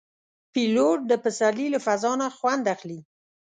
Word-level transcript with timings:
پیلوټ 0.53 0.99
د 1.07 1.13
پسرلي 1.23 1.67
له 1.73 1.79
فضا 1.87 2.11
نه 2.21 2.27
خوند 2.37 2.65
اخلي. 2.75 2.99